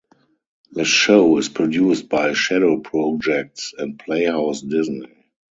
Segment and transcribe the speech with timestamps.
[0.71, 5.11] The show is produced by Shadow Projects and Playhouse Disney.